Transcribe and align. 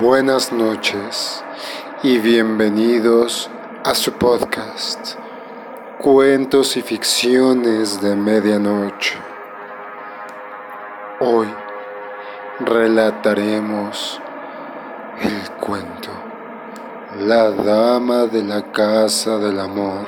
buenas 0.00 0.52
noches 0.52 1.42
y 2.04 2.18
bienvenidos 2.18 3.50
a 3.84 3.96
su 3.96 4.12
podcast 4.12 5.16
Cuentos 5.98 6.76
y 6.76 6.82
Ficciones 6.82 8.00
de 8.00 8.14
Medianoche. 8.14 9.16
Hoy 11.18 11.48
relataremos 12.60 14.20
el 15.20 15.50
cuento 15.58 16.10
La 17.18 17.50
Dama 17.50 18.26
de 18.26 18.44
la 18.44 18.70
Casa 18.70 19.38
del 19.38 19.58
Amor 19.58 20.06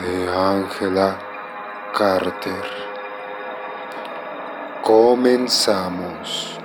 de 0.00 0.28
Ángela 0.30 1.18
Carter. 1.92 2.64
Comenzamos. 4.82 6.58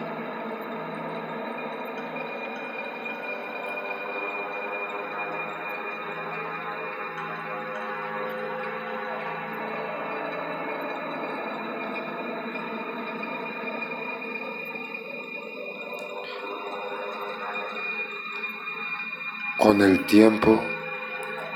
Con 19.62 19.84
el 19.84 20.08
tiempo, 20.08 20.60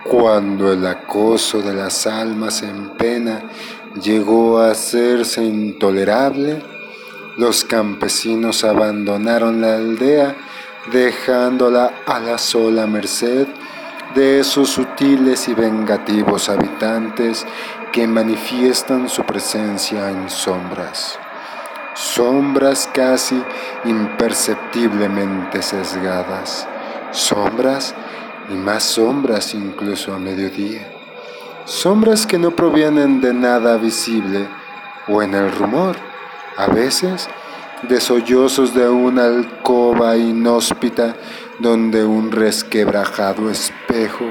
cuando 0.04 0.72
el 0.72 0.86
acoso 0.86 1.64
de 1.64 1.74
las 1.74 2.06
almas 2.06 2.62
en 2.62 2.90
pena 2.90 3.42
llegó 4.00 4.60
a 4.60 4.70
hacerse 4.70 5.44
intolerable, 5.44 6.62
los 7.38 7.66
campesinos 7.66 8.64
abandonaron 8.64 9.60
la 9.60 9.78
aldea 9.78 10.36
dejándola 10.92 11.94
a 12.06 12.20
la 12.20 12.38
sola 12.38 12.86
merced 12.86 13.48
de 14.14 14.40
esos 14.40 14.70
sutiles 14.70 15.48
y 15.48 15.56
vengativos 15.56 16.48
habitantes 16.50 17.44
que 17.92 18.06
manifiestan 18.06 19.10
su 19.10 19.24
presencia 19.24 20.12
en 20.12 20.30
sombras, 20.30 21.18
sombras 21.96 22.88
casi 22.94 23.44
imperceptiblemente 23.84 25.64
sesgadas 25.64 26.68
sombras 27.16 27.96
y 28.50 28.54
más 28.54 28.84
sombras 28.84 29.54
incluso 29.54 30.14
a 30.14 30.20
mediodía. 30.20 30.92
Sombras 31.66 32.28
que 32.28 32.38
no 32.38 32.52
provienen 32.52 33.22
de 33.22 33.34
nada 33.34 33.78
visible 33.78 34.48
o 35.08 35.24
en 35.24 35.34
el 35.34 35.52
rumor, 35.52 35.96
a 36.58 36.68
veces 36.68 37.28
de 37.84 38.00
sollozos 38.00 38.74
de 38.74 38.88
una 38.88 39.26
alcoba 39.26 40.16
inhóspita 40.18 41.16
donde 41.60 42.06
un 42.06 42.32
resquebrajado 42.32 43.50
espejo 43.50 44.26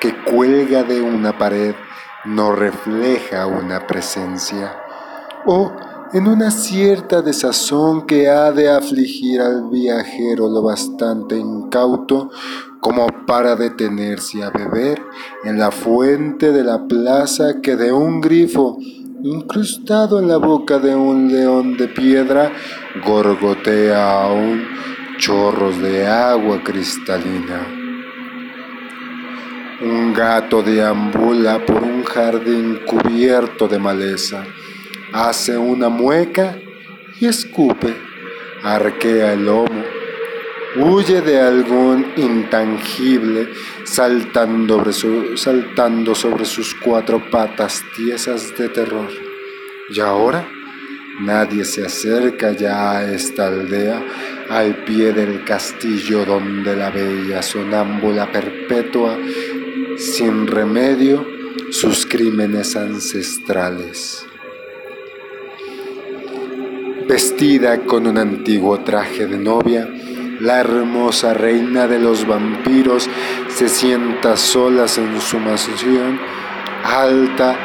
que 0.00 0.14
cuelga 0.14 0.82
de 0.82 1.00
una 1.00 1.38
pared 1.38 1.74
no 2.24 2.52
refleja 2.52 3.46
una 3.46 3.86
presencia, 3.86 4.76
o 5.44 5.72
en 6.12 6.28
una 6.28 6.50
cierta 6.50 7.20
desazón 7.20 8.06
que 8.06 8.28
ha 8.28 8.52
de 8.52 8.68
afligir 8.68 9.40
al 9.40 9.68
viajero 9.70 10.48
lo 10.48 10.62
bastante 10.62 11.36
incauto 11.36 12.30
como 12.80 13.06
para 13.26 13.56
detenerse 13.56 14.44
a 14.44 14.50
beber 14.50 15.02
en 15.44 15.58
la 15.58 15.70
fuente 15.70 16.52
de 16.52 16.62
la 16.62 16.86
plaza 16.86 17.60
que 17.60 17.74
de 17.74 17.92
un 17.92 18.20
grifo 18.20 18.78
incrustado 19.22 20.20
en 20.20 20.28
la 20.28 20.36
boca 20.36 20.78
de 20.78 20.94
un 20.94 21.32
león 21.32 21.76
de 21.76 21.88
piedra 21.88 22.52
gorgotea 23.04 24.22
aún 24.22 24.62
chorros 25.18 25.80
de 25.80 26.06
agua 26.06 26.62
cristalina. 26.62 27.66
Un 29.82 30.14
gato 30.14 30.62
deambula 30.62 31.64
por 31.66 31.82
un 31.82 32.04
jardín 32.04 32.80
cubierto 32.86 33.66
de 33.66 33.78
maleza 33.78 34.44
hace 35.12 35.56
una 35.56 35.88
mueca 35.88 36.58
y 37.20 37.26
escupe, 37.26 37.94
arquea 38.62 39.32
el 39.32 39.46
lomo, 39.46 39.84
huye 40.76 41.22
de 41.22 41.40
algún 41.40 42.12
intangible 42.16 43.48
saltando 43.84 44.84
sobre, 46.14 46.44
sus 46.44 46.74
cuatro 46.74 47.22
patas 47.30 47.82
tiesas 47.96 48.56
de 48.56 48.68
terror. 48.68 49.08
Y 49.88 50.00
ahora 50.00 50.46
nadie 51.20 51.64
se 51.64 51.86
acerca 51.86 52.52
ya 52.52 52.98
a 52.98 53.12
esta 53.12 53.46
aldea 53.46 54.02
al 54.50 54.84
pie 54.84 55.12
del 55.12 55.44
castillo 55.44 56.24
donde 56.24 56.76
la 56.76 56.90
bella 56.90 57.42
sonámbula 57.42 58.30
perpetua 58.30 59.16
sin 59.96 60.46
remedio 60.46 61.26
sus 61.70 62.06
crímenes 62.06 62.76
ancestrales. 62.76 64.26
Vestida 67.08 67.84
con 67.86 68.08
un 68.08 68.18
antiguo 68.18 68.80
traje 68.80 69.28
de 69.28 69.38
novia, 69.38 69.88
la 70.40 70.58
hermosa 70.58 71.34
reina 71.34 71.86
de 71.86 72.00
los 72.00 72.26
vampiros 72.26 73.08
se 73.48 73.68
sienta 73.68 74.36
solas 74.36 74.98
en 74.98 75.20
su 75.20 75.38
mansión, 75.38 76.18
alta 76.82 77.56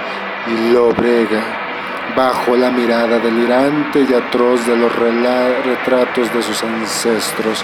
y 0.48 0.72
lobrega, 0.72 2.14
bajo 2.16 2.56
la 2.56 2.70
mirada 2.70 3.18
delirante 3.18 4.06
y 4.08 4.14
atroz 4.14 4.68
de 4.68 4.78
los 4.78 4.96
retratos 4.96 6.32
de 6.32 6.44
sus 6.44 6.64
ancestros, 6.64 7.64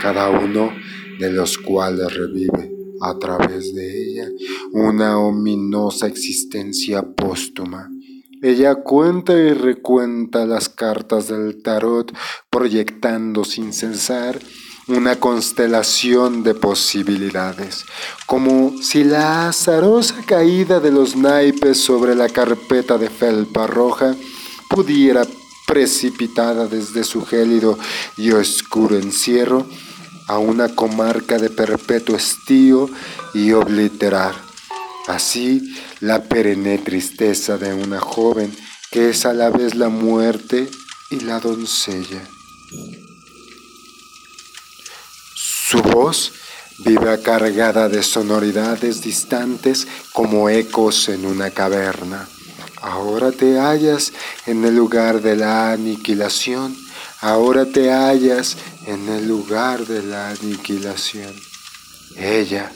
cada 0.00 0.30
uno 0.30 0.72
de 1.18 1.32
los 1.32 1.58
cuales 1.58 2.14
revive 2.14 2.70
a 3.00 3.18
través 3.18 3.74
de 3.74 4.02
ella 4.02 4.28
una 4.72 5.18
ominosa 5.18 6.06
existencia 6.06 7.02
póstuma 7.02 7.90
ella 8.42 8.76
cuenta 8.76 9.32
y 9.32 9.52
recuenta 9.52 10.44
las 10.44 10.68
cartas 10.68 11.28
del 11.28 11.62
tarot, 11.62 12.12
proyectando 12.50 13.44
sin 13.44 13.72
cesar 13.72 14.38
una 14.88 15.16
constelación 15.18 16.44
de 16.44 16.54
posibilidades, 16.54 17.84
como 18.26 18.72
si 18.82 19.02
la 19.02 19.48
azarosa 19.48 20.14
caída 20.26 20.78
de 20.78 20.92
los 20.92 21.16
naipes 21.16 21.80
sobre 21.80 22.14
la 22.14 22.28
carpeta 22.28 22.96
de 22.96 23.10
felpa 23.10 23.66
roja 23.66 24.14
pudiera, 24.68 25.26
precipitada 25.66 26.68
desde 26.68 27.02
su 27.02 27.26
gélido 27.26 27.76
y 28.16 28.30
oscuro 28.30 28.96
encierro, 28.96 29.66
a 30.28 30.38
una 30.38 30.68
comarca 30.68 31.38
de 31.38 31.50
perpetuo 31.50 32.14
estío 32.16 32.88
y 33.34 33.52
obliterar. 33.52 34.34
Así, 35.08 35.74
la 36.00 36.22
perenne 36.22 36.78
tristeza 36.78 37.58
de 37.58 37.72
una 37.74 38.00
joven 38.00 38.54
que 38.90 39.10
es 39.10 39.26
a 39.26 39.32
la 39.32 39.50
vez 39.50 39.74
la 39.74 39.88
muerte 39.88 40.68
y 41.10 41.20
la 41.20 41.40
doncella. 41.40 42.22
Su 45.34 45.82
voz 45.82 46.32
vive 46.78 47.20
cargada 47.22 47.88
de 47.88 48.02
sonoridades 48.02 49.02
distantes 49.02 49.86
como 50.12 50.48
ecos 50.48 51.08
en 51.08 51.26
una 51.26 51.50
caverna. 51.50 52.28
Ahora 52.82 53.32
te 53.32 53.58
hallas 53.58 54.12
en 54.46 54.64
el 54.64 54.76
lugar 54.76 55.22
de 55.22 55.36
la 55.36 55.72
aniquilación, 55.72 56.76
ahora 57.20 57.64
te 57.64 57.90
hallas 57.90 58.56
en 58.86 59.08
el 59.08 59.26
lugar 59.26 59.86
de 59.86 60.02
la 60.02 60.30
aniquilación. 60.30 61.34
Ella, 62.16 62.70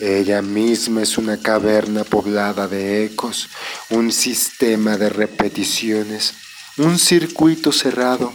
ella 0.00 0.42
misma 0.42 1.02
es 1.02 1.18
una 1.18 1.38
caverna 1.38 2.04
poblada 2.04 2.68
de 2.68 3.04
ecos, 3.04 3.48
un 3.90 4.12
sistema 4.12 4.96
de 4.96 5.08
repeticiones, 5.08 6.34
un 6.78 6.98
circuito 6.98 7.72
cerrado. 7.72 8.32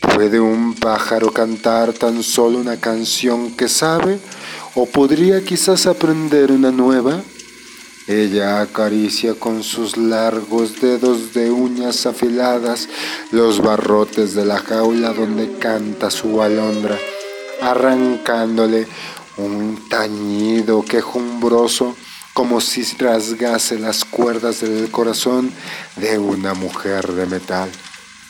¿Puede 0.00 0.40
un 0.40 0.74
pájaro 0.74 1.32
cantar 1.32 1.92
tan 1.92 2.22
solo 2.22 2.58
una 2.58 2.78
canción 2.78 3.56
que 3.56 3.68
sabe? 3.68 4.18
¿O 4.74 4.86
podría 4.86 5.44
quizás 5.44 5.86
aprender 5.86 6.52
una 6.52 6.70
nueva? 6.70 7.22
Ella 8.06 8.60
acaricia 8.60 9.34
con 9.34 9.62
sus 9.62 9.96
largos 9.96 10.80
dedos 10.80 11.32
de 11.32 11.50
uñas 11.50 12.06
afiladas 12.06 12.88
los 13.30 13.62
barrotes 13.62 14.34
de 14.34 14.44
la 14.44 14.58
jaula 14.58 15.12
donde 15.12 15.58
canta 15.58 16.10
su 16.10 16.42
alondra, 16.42 16.98
arrancándole 17.60 18.88
un 19.44 19.88
tañido 19.88 20.84
quejumbroso 20.84 21.96
como 22.34 22.60
si 22.60 22.82
rasgase 22.96 23.78
las 23.78 24.04
cuerdas 24.04 24.60
del 24.60 24.90
corazón 24.90 25.52
de 25.96 26.18
una 26.18 26.54
mujer 26.54 27.06
de 27.12 27.26
metal. 27.26 27.70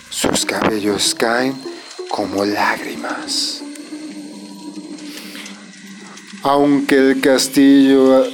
Sus 0.08 0.44
cabellos 0.44 1.14
caen 1.14 1.54
como 2.08 2.44
lágrimas. 2.44 3.62
Aunque 6.42 6.96
el 6.96 7.20
castillo 7.20 8.24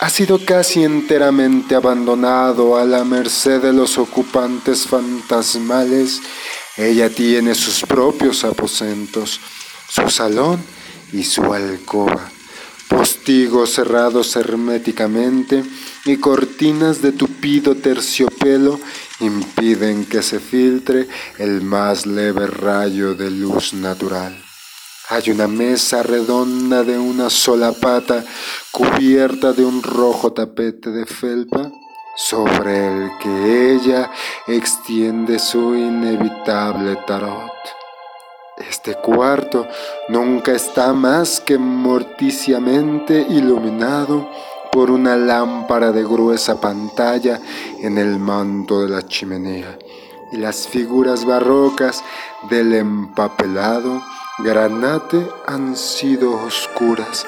ha 0.00 0.10
sido 0.10 0.44
casi 0.44 0.84
enteramente 0.84 1.74
abandonado 1.74 2.76
a 2.76 2.84
la 2.84 3.04
merced 3.04 3.60
de 3.60 3.72
los 3.72 3.98
ocupantes 3.98 4.86
fantasmales, 4.86 6.20
ella 6.76 7.10
tiene 7.10 7.54
sus 7.54 7.80
propios 7.80 8.44
aposentos 8.44 9.40
su 9.88 10.08
salón 10.10 10.75
y 11.12 11.22
su 11.24 11.52
alcoba, 11.52 12.30
postigos 12.88 13.70
cerrados 13.74 14.36
herméticamente 14.36 15.64
y 16.04 16.16
cortinas 16.18 17.02
de 17.02 17.12
tupido 17.12 17.76
terciopelo 17.76 18.78
impiden 19.20 20.04
que 20.04 20.22
se 20.22 20.40
filtre 20.40 21.08
el 21.38 21.62
más 21.62 22.06
leve 22.06 22.46
rayo 22.46 23.14
de 23.14 23.30
luz 23.30 23.72
natural. 23.74 24.36
Hay 25.08 25.30
una 25.30 25.46
mesa 25.46 26.02
redonda 26.02 26.82
de 26.82 26.98
una 26.98 27.30
sola 27.30 27.72
pata 27.72 28.24
cubierta 28.72 29.52
de 29.52 29.64
un 29.64 29.82
rojo 29.82 30.32
tapete 30.32 30.90
de 30.90 31.06
felpa 31.06 31.70
sobre 32.16 32.88
el 32.88 33.10
que 33.18 33.74
ella 33.74 34.10
extiende 34.48 35.38
su 35.38 35.76
inevitable 35.76 36.96
tarot. 37.06 37.75
Este 38.56 38.94
cuarto 38.94 39.66
nunca 40.08 40.52
está 40.52 40.94
más 40.94 41.40
que 41.40 41.58
morticiamente 41.58 43.26
iluminado 43.28 44.30
por 44.72 44.90
una 44.90 45.14
lámpara 45.16 45.92
de 45.92 46.02
gruesa 46.02 46.58
pantalla 46.58 47.38
en 47.80 47.98
el 47.98 48.18
manto 48.18 48.80
de 48.80 48.88
la 48.88 49.06
chimenea 49.06 49.78
y 50.32 50.38
las 50.38 50.66
figuras 50.68 51.24
barrocas 51.24 52.02
del 52.48 52.72
empapelado 52.72 54.02
granate 54.38 55.28
han 55.46 55.76
sido 55.76 56.32
oscuras, 56.42 57.26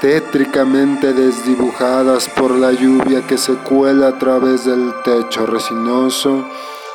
tétricamente 0.00 1.12
desdibujadas 1.12 2.28
por 2.28 2.52
la 2.52 2.72
lluvia 2.72 3.26
que 3.26 3.36
se 3.38 3.54
cuela 3.54 4.08
a 4.08 4.18
través 4.18 4.64
del 4.64 4.92
techo 5.04 5.44
resinoso 5.46 6.44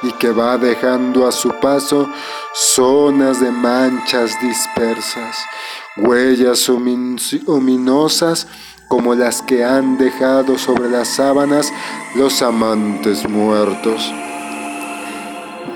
y 0.03 0.11
que 0.13 0.31
va 0.31 0.57
dejando 0.57 1.27
a 1.27 1.31
su 1.31 1.49
paso 1.59 2.07
zonas 2.53 3.39
de 3.39 3.51
manchas 3.51 4.31
dispersas, 4.41 5.37
huellas 5.97 6.69
ominosas 6.69 8.47
como 8.87 9.15
las 9.15 9.41
que 9.41 9.65
han 9.65 9.97
dejado 9.97 10.57
sobre 10.57 10.89
las 10.89 11.09
sábanas 11.09 11.71
los 12.15 12.41
amantes 12.41 13.27
muertos. 13.27 14.01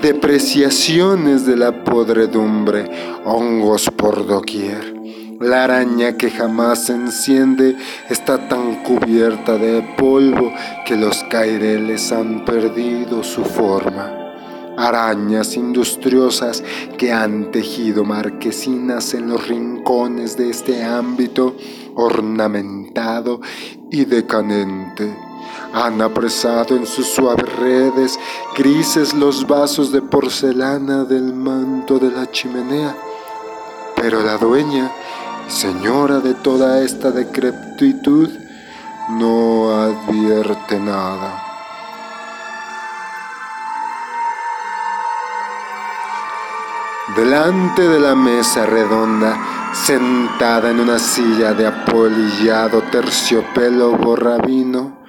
Depreciaciones 0.00 1.46
de 1.46 1.56
la 1.56 1.84
podredumbre, 1.84 2.90
hongos 3.24 3.90
por 3.90 4.26
doquier. 4.26 5.01
La 5.42 5.64
araña 5.64 6.16
que 6.16 6.30
jamás 6.30 6.84
se 6.84 6.92
enciende 6.92 7.76
está 8.08 8.48
tan 8.48 8.84
cubierta 8.84 9.58
de 9.58 9.82
polvo 9.98 10.52
que 10.86 10.96
los 10.96 11.24
caireles 11.24 12.12
han 12.12 12.44
perdido 12.44 13.24
su 13.24 13.44
forma. 13.44 14.08
Arañas 14.76 15.56
industriosas 15.56 16.62
que 16.96 17.10
han 17.12 17.50
tejido 17.50 18.04
marquesinas 18.04 19.14
en 19.14 19.30
los 19.30 19.48
rincones 19.48 20.36
de 20.36 20.48
este 20.48 20.84
ámbito 20.84 21.56
ornamentado 21.96 23.40
y 23.90 24.04
decadente. 24.04 25.12
Han 25.74 26.02
apresado 26.02 26.76
en 26.76 26.86
sus 26.86 27.08
suaves 27.08 27.52
redes 27.56 28.16
grises 28.56 29.12
los 29.12 29.44
vasos 29.48 29.90
de 29.90 30.02
porcelana 30.02 31.02
del 31.02 31.34
manto 31.34 31.98
de 31.98 32.12
la 32.12 32.30
chimenea. 32.30 32.96
Pero 33.96 34.22
la 34.22 34.36
dueña 34.36 34.90
señora 35.52 36.20
de 36.20 36.34
toda 36.34 36.80
esta 36.82 37.10
decrepitud, 37.10 38.30
no 39.10 39.70
advierte 39.70 40.80
nada. 40.80 41.44
Delante 47.14 47.82
de 47.82 48.00
la 48.00 48.14
mesa 48.14 48.64
redonda, 48.64 49.36
sentada 49.74 50.70
en 50.70 50.80
una 50.80 50.98
silla 50.98 51.52
de 51.52 51.66
apolillado 51.66 52.82
terciopelo 52.90 53.92
borrabino, 53.98 55.02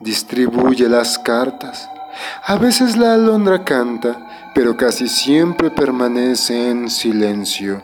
distribuye 0.00 0.88
las 0.88 1.18
cartas. 1.18 1.90
A 2.46 2.56
veces 2.56 2.96
la 2.96 3.12
alondra 3.12 3.64
canta, 3.64 4.50
pero 4.54 4.76
casi 4.76 5.08
siempre 5.08 5.70
permanece 5.70 6.70
en 6.70 6.88
silencio 6.88 7.82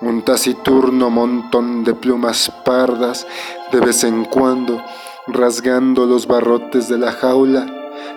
un 0.00 0.22
taciturno 0.22 1.10
montón 1.10 1.84
de 1.84 1.94
plumas 1.94 2.50
pardas, 2.64 3.26
de 3.72 3.80
vez 3.80 4.04
en 4.04 4.24
cuando, 4.24 4.82
rasgando 5.26 6.06
los 6.06 6.26
barrotes 6.26 6.88
de 6.88 6.98
la 6.98 7.12
jaula, 7.12 7.66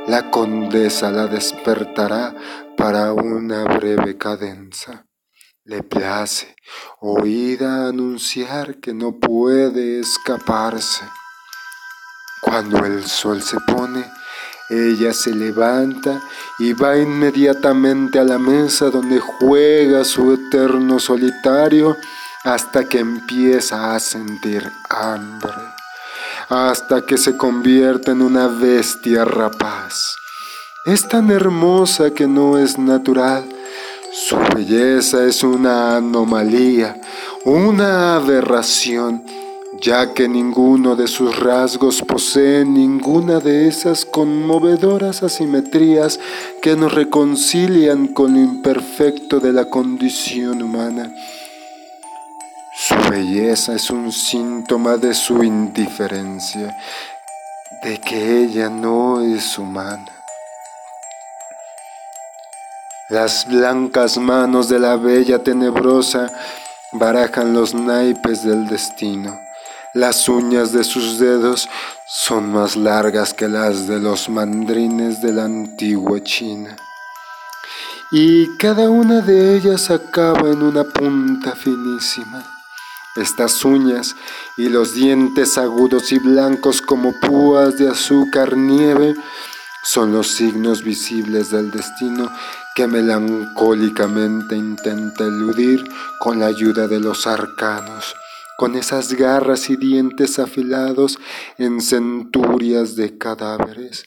la 0.08 0.30
condesa 0.32 1.12
la 1.12 1.28
despertará 1.28 2.36
para 2.78 3.14
una 3.14 3.64
breve 3.66 4.18
cadenza. 4.18 5.06
Le 5.66 5.82
place 5.82 6.56
oída 7.00 7.88
anunciar 7.88 8.80
que 8.80 8.94
no 8.94 9.20
puede 9.20 10.00
escaparse. 10.00 11.06
Cuando 12.42 12.86
el 12.86 13.06
sol 13.06 13.42
se 13.42 13.58
pone, 13.62 14.04
ella 14.70 15.14
se 15.14 15.34
levanta 15.34 16.22
y 16.58 16.74
va 16.74 16.98
inmediatamente 16.98 18.20
a 18.20 18.24
la 18.24 18.40
mesa 18.40 18.90
donde 18.90 19.20
juega 19.20 20.04
su 20.06 20.34
eterno 20.34 21.00
solitario 21.00 21.98
hasta 22.44 22.84
que 22.86 23.00
empieza 23.00 23.94
a 23.96 24.00
sentir 24.00 24.72
hambre, 24.90 25.54
hasta 26.50 27.06
que 27.06 27.18
se 27.18 27.38
convierte 27.38 28.12
en 28.12 28.22
una 28.22 28.48
bestia 28.48 29.26
rapaz. 29.26 30.16
Es 30.86 31.08
tan 31.08 31.32
hermosa 31.32 32.12
que 32.12 32.28
no 32.28 32.58
es 32.58 32.78
natural. 32.78 33.46
Su 34.12 34.38
belleza 34.56 35.26
es 35.26 35.44
una 35.44 35.98
anomalía, 35.98 37.00
una 37.46 38.16
aberración 38.16 39.24
ya 39.84 40.14
que 40.14 40.30
ninguno 40.30 40.96
de 40.96 41.10
sus 41.10 41.38
rasgos 41.38 42.02
posee 42.02 42.64
ninguna 42.64 43.42
de 43.42 43.68
esas 43.68 44.06
conmovedoras 44.06 45.24
asimetrías 45.24 46.22
que 46.62 46.78
nos 46.78 46.94
reconcilian 46.94 48.08
con 48.08 48.34
lo 48.34 48.40
imperfecto 48.40 49.42
de 49.42 49.52
la 49.52 49.66
condición 49.66 50.62
humana. 50.62 51.14
Su 52.78 52.96
belleza 53.12 53.76
es 53.76 53.90
un 53.90 54.14
síntoma 54.14 54.96
de 54.96 55.14
su 55.14 55.44
indiferencia, 55.44 56.78
de 57.84 58.00
que 58.00 58.44
ella 58.44 58.70
no 58.70 59.20
es 59.22 59.58
humana. 59.58 60.08
Las 63.10 63.46
blancas 63.50 64.18
manos 64.18 64.70
de 64.70 64.80
la 64.80 64.96
bella 64.96 65.44
tenebrosa 65.44 66.32
barajan 66.94 67.54
los 67.54 67.74
naipes 67.74 68.46
del 68.46 68.66
destino. 68.68 69.38
Las 69.96 70.28
uñas 70.28 70.72
de 70.72 70.84
sus 70.84 71.20
dedos 71.20 71.70
son 72.08 72.52
más 72.52 72.76
largas 72.76 73.36
que 73.36 73.48
las 73.48 73.88
de 73.88 74.00
los 74.00 74.28
mandrines 74.28 75.22
de 75.22 75.32
la 75.32 75.46
antigua 75.46 76.20
China. 76.24 76.76
Y 78.12 78.58
cada 78.58 78.90
una 78.90 79.22
de 79.22 79.56
ellas 79.56 79.92
acaba 79.92 80.50
en 80.50 80.64
una 80.64 80.84
punta 80.84 81.56
finísima. 81.56 82.44
Estas 83.16 83.64
uñas 83.64 84.16
y 84.58 84.70
los 84.70 84.96
dientes 84.96 85.60
agudos 85.60 86.12
y 86.12 86.18
blancos 86.18 86.82
como 86.82 87.14
púas 87.20 87.78
de 87.78 87.88
azúcar 87.88 88.58
nieve 88.58 89.14
son 89.84 90.12
los 90.12 90.30
signos 90.30 90.84
visibles 90.84 91.52
del 91.52 91.70
destino 91.70 92.32
que 92.74 92.88
melancólicamente 92.88 94.56
intenta 94.56 95.24
eludir 95.26 95.88
con 96.18 96.40
la 96.40 96.48
ayuda 96.48 96.88
de 96.88 97.00
los 97.00 97.28
arcanos 97.28 98.16
con 98.58 98.76
esas 98.76 99.14
garras 99.14 99.70
y 99.70 99.76
dientes 99.76 100.40
afilados 100.40 101.20
en 101.58 101.82
centurias 101.82 102.96
de 102.96 103.18
cadáveres. 103.18 104.06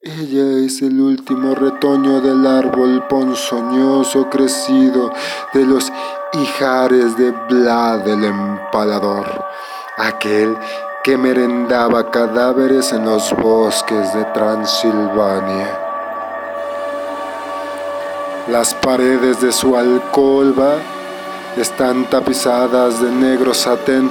Ella 0.00 0.58
es 0.64 0.82
el 0.82 1.00
último 1.00 1.54
retoño 1.54 2.20
del 2.20 2.44
árbol 2.44 3.06
ponzoñoso 3.08 4.28
crecido 4.28 5.12
de 5.54 5.64
los 5.64 5.92
hijares 6.32 7.16
de 7.16 7.30
Vlad 7.30 8.08
el 8.08 8.24
empalador, 8.24 9.44
aquel 9.98 10.56
que 11.04 11.16
merendaba 11.16 12.10
cadáveres 12.10 12.92
en 12.92 13.04
los 13.04 13.32
bosques 13.36 14.12
de 14.12 14.24
Transilvania. 14.26 15.78
Las 18.48 18.74
paredes 18.74 19.40
de 19.40 19.52
su 19.52 19.76
alcoba 19.76 20.78
están 21.56 22.08
tapizadas 22.08 23.00
de 23.02 23.10
negro 23.10 23.52
satén 23.52 24.10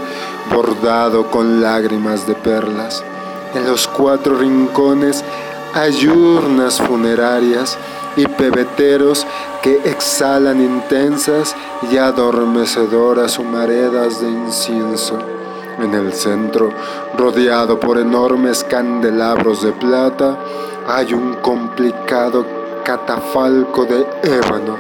bordado 0.54 1.30
con 1.32 1.62
lágrimas 1.62 2.28
de 2.28 2.36
perlas. 2.36 3.04
En 3.54 3.66
los 3.66 3.88
cuatro 3.88 4.36
rincones 4.38 5.24
hay 5.74 6.08
urnas 6.08 6.82
funerarias 6.82 7.78
y 8.16 8.26
pebeteros 8.28 9.26
que 9.62 9.80
exhalan 9.86 10.62
intensas 10.62 11.56
y 11.90 11.98
adormecedoras 11.98 13.40
humaredas 13.40 14.22
de 14.22 14.30
incienso. 14.30 15.18
En 15.80 15.94
el 15.94 16.14
centro, 16.14 16.72
rodeado 17.18 17.80
por 17.80 17.98
enormes 17.98 18.64
candelabros 18.64 19.64
de 19.64 19.72
plata, 19.72 20.38
hay 20.88 21.14
un 21.14 21.36
complicado 21.36 22.46
catafalco 22.84 23.86
de 23.86 24.06
ébano, 24.24 24.78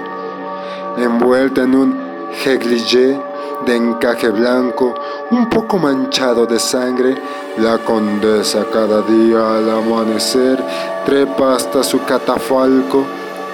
envuelto 0.98 1.62
en 1.62 1.76
un 1.76 2.01
Heglige 2.34 3.20
de 3.66 3.76
encaje 3.76 4.30
blanco, 4.30 4.96
un 5.30 5.50
poco 5.50 5.78
manchado 5.78 6.46
de 6.46 6.60
sangre, 6.60 7.16
la 7.58 7.78
condesa 7.78 8.66
cada 8.72 9.02
día 9.02 9.58
al 9.58 9.70
amanecer 9.70 10.64
trepa 11.06 11.56
hasta 11.56 11.84
su 11.84 12.04
catafalco 12.04 13.06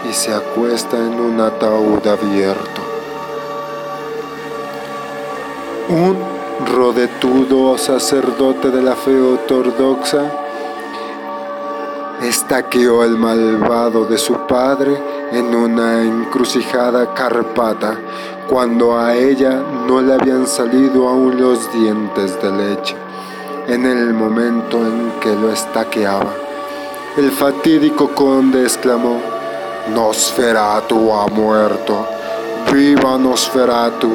y 0.09 0.13
se 0.13 0.33
acuesta 0.33 0.97
en 0.97 1.19
un 1.19 1.41
ataúd 1.41 2.05
abierto. 2.07 2.81
Un 5.89 6.17
rodetudo 6.65 7.77
sacerdote 7.77 8.69
de 8.69 8.81
la 8.81 8.95
fe 8.95 9.19
ortodoxa 9.19 10.31
estaqueó 12.21 13.01
al 13.01 13.17
malvado 13.17 14.05
de 14.05 14.17
su 14.17 14.33
padre 14.47 14.97
en 15.31 15.53
una 15.55 16.03
encrucijada 16.03 17.13
carpata 17.13 17.99
cuando 18.49 18.97
a 18.97 19.13
ella 19.15 19.61
no 19.87 20.01
le 20.01 20.13
habían 20.13 20.47
salido 20.47 21.09
aún 21.09 21.39
los 21.39 21.71
dientes 21.73 22.41
de 22.41 22.51
leche, 22.51 22.95
en 23.67 23.85
el 23.85 24.13
momento 24.13 24.77
en 24.77 25.11
que 25.19 25.35
lo 25.35 25.51
estaqueaba. 25.51 26.33
El 27.17 27.31
fatídico 27.31 28.09
conde 28.09 28.63
exclamó, 28.63 29.19
Nosferatu 29.93 31.11
ha 31.13 31.27
muerto, 31.27 32.07
viva 32.71 33.17
Nosferatu. 33.17 34.11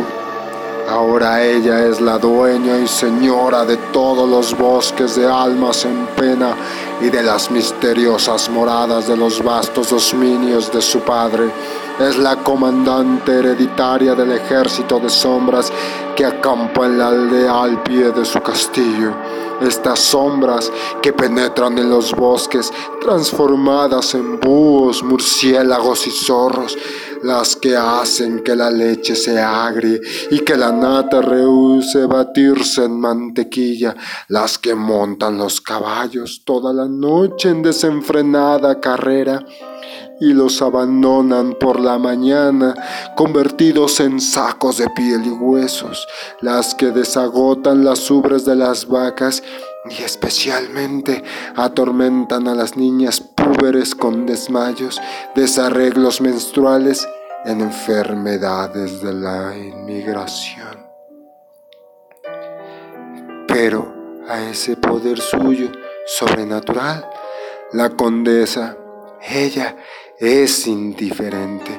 Ahora 0.88 1.42
ella 1.42 1.86
es 1.86 2.00
la 2.00 2.18
dueña 2.18 2.78
y 2.78 2.88
señora 2.88 3.64
de 3.64 3.76
todos 3.92 4.28
los 4.28 4.56
bosques 4.56 5.14
de 5.14 5.26
almas 5.26 5.84
en 5.84 6.06
pena 6.16 6.54
y 7.00 7.10
de 7.10 7.22
las 7.22 7.50
misteriosas 7.50 8.48
moradas 8.48 9.08
de 9.08 9.16
los 9.16 9.42
vastos 9.42 9.90
dominios 9.90 10.70
de 10.70 10.82
su 10.82 11.00
padre. 11.00 11.50
Es 11.98 12.18
la 12.18 12.36
comandante 12.36 13.32
hereditaria 13.32 14.14
del 14.14 14.32
ejército 14.32 14.98
de 14.98 15.10
sombras 15.10 15.72
que 16.16 16.24
acampa 16.24 16.86
en 16.86 16.98
la 16.98 17.08
aldea 17.08 17.62
al 17.62 17.82
pie 17.82 18.10
de 18.10 18.24
su 18.24 18.40
castillo. 18.40 19.14
Estas 19.60 20.00
sombras 20.00 20.72
que 21.00 21.12
penetran 21.12 21.78
en 21.78 21.90
los 21.90 22.12
bosques, 22.12 22.72
transformadas 23.00 24.14
en 24.14 24.40
búhos, 24.40 25.02
murciélagos 25.02 26.06
y 26.06 26.10
zorros, 26.10 26.76
las 27.22 27.56
que 27.56 27.76
hacen 27.76 28.42
que 28.42 28.56
la 28.56 28.70
leche 28.70 29.14
se 29.14 29.40
agrie 29.40 30.00
y 30.30 30.40
que 30.40 30.56
la 30.56 30.72
nata 30.72 31.20
rehúse 31.20 32.06
batirse 32.06 32.84
en 32.84 33.00
mantequilla, 33.00 33.94
las 34.28 34.58
que 34.58 34.74
montan 34.74 35.38
los 35.38 35.60
caballos 35.60 36.42
toda 36.44 36.72
la 36.72 36.86
noche 36.86 37.50
en 37.50 37.62
desenfrenada 37.62 38.80
carrera 38.80 39.44
y 40.20 40.32
los 40.32 40.62
abandonan 40.62 41.54
por 41.58 41.80
la 41.80 41.98
mañana, 41.98 42.74
convertidos 43.16 43.98
en 43.98 44.20
sacos 44.20 44.78
de 44.78 44.88
piel 44.90 45.26
y 45.26 45.30
huesos, 45.30 46.06
las 46.40 46.76
que 46.76 46.92
desagotan 46.92 47.84
las 47.84 48.08
ubres 48.08 48.44
de 48.44 48.54
las 48.54 48.86
vacas 48.86 49.42
y 49.90 50.02
especialmente 50.02 51.22
atormentan 51.56 52.46
a 52.48 52.54
las 52.54 52.76
niñas 52.76 53.20
púberes 53.20 53.94
con 53.94 54.26
desmayos, 54.26 55.00
desarreglos 55.34 56.20
menstruales 56.20 57.06
en 57.44 57.60
enfermedades 57.60 59.02
de 59.02 59.12
la 59.12 59.56
inmigración. 59.56 60.86
Pero 63.48 63.92
a 64.28 64.40
ese 64.50 64.76
poder 64.76 65.20
suyo 65.20 65.70
sobrenatural, 66.06 67.08
la 67.72 67.90
condesa, 67.90 68.76
ella 69.20 69.76
es 70.18 70.66
indiferente, 70.66 71.78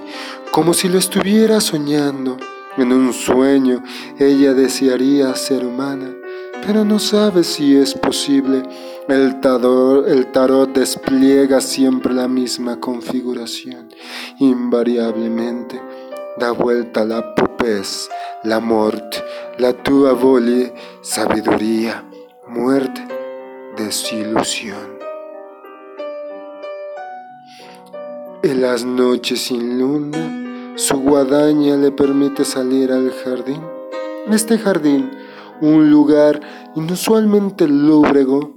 como 0.51 0.73
si 0.73 0.89
lo 0.89 0.97
estuviera 0.97 1.61
soñando. 1.61 2.37
En 2.75 2.91
un 2.91 3.13
sueño 3.13 3.83
ella 4.17 4.53
desearía 4.53 5.35
ser 5.35 5.63
humana, 5.63 6.11
pero 6.65 6.85
no 6.85 6.99
sabe 6.99 7.43
si 7.43 7.75
es 7.75 7.93
posible. 7.93 8.63
El 9.07 9.41
tarot, 9.41 10.07
el 10.07 10.31
tarot 10.31 10.73
despliega 10.73 11.59
siempre 11.59 12.13
la 12.13 12.27
misma 12.27 12.79
configuración, 12.79 13.89
invariablemente. 14.39 15.81
Da 16.37 16.51
vuelta 16.51 17.05
la 17.05 17.35
popez, 17.35 18.09
la 18.43 18.59
muerte, 18.59 19.23
la 19.57 19.73
tua 19.73 20.13
volie, 20.13 20.73
sabiduría, 21.01 22.03
muerte, 22.47 23.05
desilusión. 23.77 24.93
En 28.41 28.61
las 28.61 28.83
noches 28.83 29.41
sin 29.41 29.79
luna, 29.79 30.75
su 30.75 30.97
guadaña 30.97 31.77
le 31.77 31.91
permite 31.91 32.43
salir 32.45 32.91
al 32.91 33.11
jardín. 33.11 33.61
Este 34.31 34.57
jardín, 34.57 35.11
un 35.63 35.89
lugar 35.89 36.41
inusualmente 36.75 37.69
lúbrego, 37.69 38.53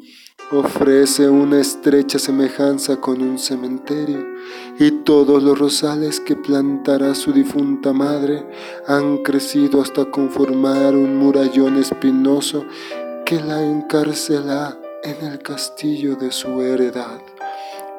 ofrece 0.51 1.29
una 1.29 1.61
estrecha 1.61 2.19
semejanza 2.19 2.97
con 2.97 3.23
un 3.23 3.39
cementerio, 3.39 4.27
y 4.81 4.91
todos 4.91 5.41
los 5.41 5.57
rosales 5.57 6.19
que 6.19 6.35
plantará 6.35 7.15
su 7.15 7.33
difunta 7.33 7.93
madre 7.93 8.45
han 8.89 9.19
crecido 9.19 9.81
hasta 9.81 10.11
conformar 10.11 10.97
un 10.97 11.17
murallón 11.17 11.77
espinoso 11.77 12.65
que 13.25 13.41
la 13.41 13.63
encarcela 13.63 14.77
en 15.05 15.29
el 15.29 15.39
castillo 15.39 16.17
de 16.17 16.33
su 16.33 16.61
heredad. 16.61 17.21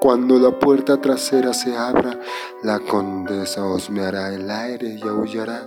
Cuando 0.02 0.38
la 0.38 0.52
puerta 0.60 1.00
trasera 1.00 1.54
se 1.54 1.78
abra, 1.78 2.20
la 2.62 2.80
condesa 2.80 3.66
osmeará 3.66 4.34
el 4.34 4.52
aire 4.52 5.00
y 5.02 5.08
aullará. 5.08 5.64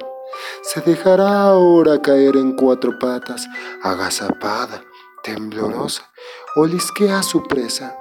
Se 0.62 0.80
dejará 0.80 1.44
ahora 1.44 2.00
caer 2.02 2.36
en 2.36 2.52
cuatro 2.52 2.98
patas, 2.98 3.48
agazapada, 3.82 4.82
temblorosa, 5.22 6.10
olisquea 6.56 7.22
su 7.22 7.42
presa. 7.44 7.96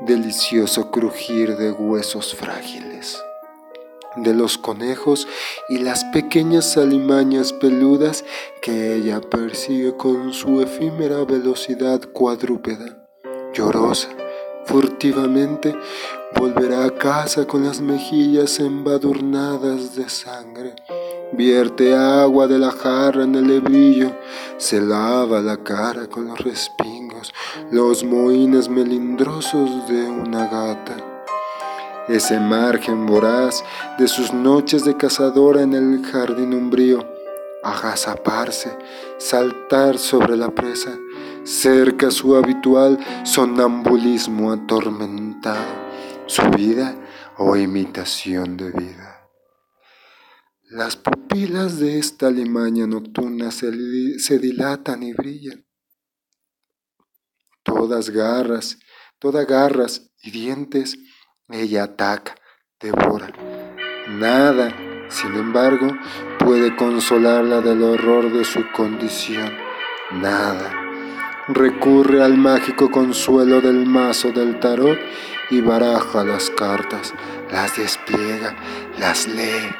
Delicioso 0.00 0.90
crujir 0.90 1.56
de 1.56 1.70
huesos 1.70 2.34
frágiles 2.34 3.22
de 4.16 4.34
los 4.34 4.58
conejos 4.58 5.26
y 5.70 5.78
las 5.78 6.04
pequeñas 6.04 6.76
alimañas 6.76 7.54
peludas 7.54 8.26
que 8.60 8.94
ella 8.94 9.22
persigue 9.22 9.96
con 9.96 10.34
su 10.34 10.60
efímera 10.60 11.24
velocidad 11.24 12.00
cuadrúpeda, 12.12 13.08
llorosa, 13.54 14.10
Furtivamente 14.64 15.76
volverá 16.36 16.84
a 16.84 16.90
casa 16.96 17.46
con 17.46 17.64
las 17.64 17.80
mejillas 17.80 18.60
embadurnadas 18.60 19.96
de 19.96 20.08
sangre. 20.08 20.74
Vierte 21.34 21.96
agua 21.96 22.46
de 22.46 22.58
la 22.58 22.70
jarra 22.70 23.24
en 23.24 23.34
el 23.34 23.50
hebrillo, 23.50 24.14
se 24.58 24.82
lava 24.82 25.40
la 25.40 25.56
cara 25.56 26.06
con 26.06 26.26
los 26.26 26.38
respingos, 26.38 27.32
los 27.70 28.04
mohines 28.04 28.68
melindrosos 28.68 29.88
de 29.88 30.10
una 30.10 30.46
gata. 30.46 30.96
Ese 32.06 32.38
margen 32.38 33.06
voraz 33.06 33.64
de 33.98 34.08
sus 34.08 34.34
noches 34.34 34.84
de 34.84 34.94
cazadora 34.98 35.62
en 35.62 35.72
el 35.72 36.04
jardín 36.04 36.52
umbrío, 36.52 37.02
agazaparse, 37.62 38.76
saltar 39.16 39.96
sobre 39.96 40.36
la 40.36 40.50
presa, 40.50 40.90
cerca 41.44 42.10
su 42.10 42.36
habitual 42.36 42.98
sonambulismo 43.24 44.52
atormentado, 44.52 45.56
su 46.26 46.42
vida 46.50 46.94
o 47.38 47.56
imitación 47.56 48.58
de 48.58 48.70
vida. 48.70 49.11
Las 50.72 50.96
pupilas 50.96 51.78
de 51.80 51.98
esta 51.98 52.30
limaña 52.30 52.86
nocturna 52.86 53.50
se, 53.50 53.70
dilatan 54.38 55.02
y 55.02 55.12
brillan. 55.12 55.66
Todas 57.62 58.08
garras, 58.08 58.78
todas 59.18 59.46
garras 59.46 60.10
y 60.22 60.30
dientes, 60.30 60.96
ella 61.50 61.84
ataca, 61.84 62.36
devora. 62.80 63.30
Nada, 64.08 64.74
sin 65.10 65.34
embargo, 65.34 65.88
puede 66.38 66.74
consolarla 66.74 67.60
del 67.60 67.82
horror 67.82 68.32
de 68.32 68.46
su 68.46 68.62
condición. 68.74 69.52
Nada 70.10 70.82
recurre 71.48 72.22
al 72.22 72.36
mágico 72.36 72.90
consuelo 72.90 73.60
del 73.60 73.86
mazo 73.86 74.30
del 74.30 74.60
tarot 74.60 74.98
y 75.50 75.60
baraja 75.60 76.24
las 76.24 76.50
cartas, 76.50 77.12
las 77.50 77.76
despliega, 77.76 78.56
las 78.98 79.26
lee, 79.26 79.74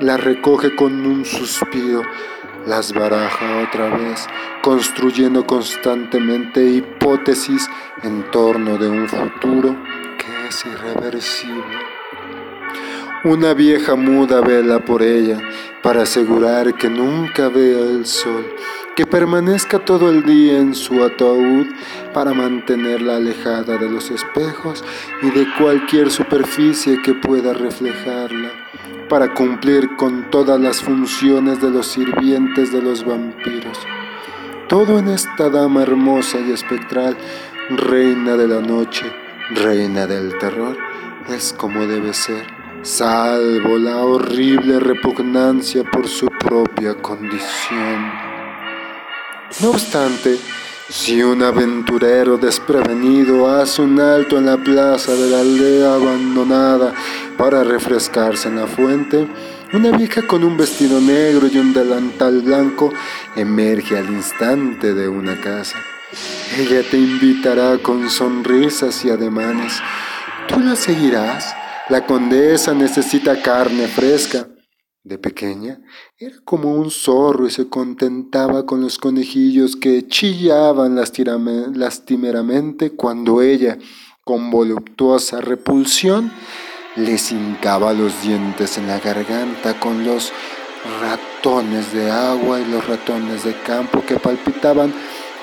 las 0.00 0.22
recoge 0.22 0.74
con 0.74 1.06
un 1.06 1.24
suspiro, 1.24 2.02
las 2.66 2.92
baraja 2.92 3.64
otra 3.68 3.88
vez, 3.96 4.26
construyendo 4.62 5.46
constantemente 5.46 6.64
hipótesis 6.64 7.68
en 8.02 8.30
torno 8.30 8.78
de 8.78 8.88
un 8.88 9.08
futuro 9.08 9.76
que 10.18 10.48
es 10.48 10.64
irreversible. 10.66 11.78
Una 13.24 13.54
vieja 13.54 13.96
muda 13.96 14.40
vela 14.40 14.78
por 14.84 15.02
ella 15.02 15.40
para 15.82 16.02
asegurar 16.02 16.74
que 16.74 16.88
nunca 16.88 17.48
vea 17.48 17.80
el 17.80 18.06
sol 18.06 18.44
que 18.98 19.06
permanezca 19.06 19.78
todo 19.78 20.10
el 20.10 20.24
día 20.24 20.58
en 20.58 20.74
su 20.74 21.04
ataúd 21.04 21.66
para 22.12 22.34
mantenerla 22.34 23.18
alejada 23.18 23.78
de 23.78 23.88
los 23.88 24.10
espejos 24.10 24.82
y 25.22 25.30
de 25.30 25.46
cualquier 25.56 26.10
superficie 26.10 27.00
que 27.00 27.14
pueda 27.14 27.54
reflejarla. 27.54 28.67
Para 29.08 29.32
cumplir 29.32 29.96
con 29.96 30.30
todas 30.30 30.60
las 30.60 30.82
funciones 30.82 31.60
de 31.60 31.70
los 31.70 31.86
sirvientes 31.86 32.72
de 32.72 32.82
los 32.82 33.04
vampiros. 33.04 33.78
Todo 34.68 34.98
en 34.98 35.08
esta 35.08 35.48
dama 35.48 35.82
hermosa 35.82 36.38
y 36.40 36.52
espectral, 36.52 37.16
reina 37.70 38.36
de 38.36 38.48
la 38.48 38.60
noche, 38.60 39.06
reina 39.50 40.06
del 40.06 40.36
terror, 40.38 40.76
es 41.28 41.54
como 41.54 41.86
debe 41.86 42.12
ser, 42.12 42.46
salvo 42.82 43.78
la 43.78 43.96
horrible 43.96 44.78
repugnancia 44.78 45.84
por 45.84 46.06
su 46.06 46.26
propia 46.28 46.94
condición. 46.94 48.12
No 49.62 49.70
obstante, 49.70 50.38
si 50.88 51.22
un 51.22 51.42
aventurero 51.42 52.38
desprevenido 52.38 53.46
hace 53.48 53.82
un 53.82 54.00
alto 54.00 54.38
en 54.38 54.46
la 54.46 54.56
plaza 54.56 55.12
de 55.12 55.30
la 55.30 55.40
aldea 55.40 55.94
abandonada 55.94 56.94
para 57.36 57.62
refrescarse 57.62 58.48
en 58.48 58.56
la 58.56 58.66
fuente, 58.66 59.28
una 59.74 59.94
vieja 59.94 60.26
con 60.26 60.44
un 60.44 60.56
vestido 60.56 60.98
negro 60.98 61.46
y 61.46 61.58
un 61.58 61.74
delantal 61.74 62.40
blanco 62.40 62.90
emerge 63.36 63.98
al 63.98 64.06
instante 64.06 64.94
de 64.94 65.08
una 65.08 65.38
casa. 65.38 65.78
Ella 66.56 66.82
te 66.90 66.96
invitará 66.96 67.76
con 67.78 68.08
sonrisas 68.08 69.04
y 69.04 69.10
ademanes. 69.10 69.74
Tú 70.48 70.58
la 70.60 70.74
seguirás. 70.74 71.54
La 71.90 72.06
condesa 72.06 72.72
necesita 72.72 73.42
carne 73.42 73.88
fresca. 73.88 74.48
De 75.04 75.18
pequeña 75.18 75.80
era 76.20 76.34
como 76.44 76.74
un 76.74 76.90
zorro 76.90 77.46
y 77.46 77.50
se 77.52 77.68
contentaba 77.68 78.66
con 78.66 78.80
los 78.80 78.98
conejillos 78.98 79.76
que 79.76 80.08
chillaban 80.08 80.96
lastimeramente 80.96 82.90
cuando 82.90 83.40
ella, 83.40 83.78
con 84.24 84.50
voluptuosa 84.50 85.40
repulsión, 85.40 86.32
les 86.96 87.30
hincaba 87.30 87.92
los 87.92 88.20
dientes 88.20 88.78
en 88.78 88.88
la 88.88 88.98
garganta 88.98 89.78
con 89.78 90.04
los 90.04 90.32
ratones 91.00 91.92
de 91.92 92.10
agua 92.10 92.58
y 92.58 92.64
los 92.64 92.84
ratones 92.88 93.44
de 93.44 93.54
campo 93.62 94.02
que 94.04 94.18
palpitaban 94.18 94.92